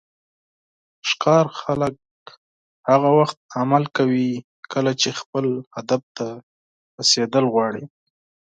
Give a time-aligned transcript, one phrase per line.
[1.09, 1.95] ښکار خلک
[2.89, 4.29] هغه وخت عمل کوي
[4.73, 6.25] کله چې خپل هدف ته
[6.97, 7.83] رسیدل غواړي.